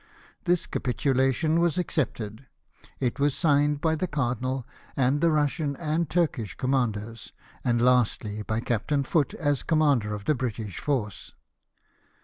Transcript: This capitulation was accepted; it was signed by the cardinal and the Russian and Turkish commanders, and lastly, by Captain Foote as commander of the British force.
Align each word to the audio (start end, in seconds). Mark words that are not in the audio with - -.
This 0.45 0.65
capitulation 0.65 1.59
was 1.59 1.77
accepted; 1.77 2.47
it 2.99 3.19
was 3.19 3.37
signed 3.37 3.81
by 3.81 3.93
the 3.93 4.07
cardinal 4.07 4.65
and 4.97 5.21
the 5.21 5.29
Russian 5.29 5.75
and 5.75 6.09
Turkish 6.09 6.55
commanders, 6.55 7.33
and 7.63 7.79
lastly, 7.79 8.41
by 8.41 8.61
Captain 8.61 9.03
Foote 9.03 9.35
as 9.35 9.61
commander 9.61 10.15
of 10.15 10.25
the 10.25 10.33
British 10.33 10.79
force. 10.79 11.33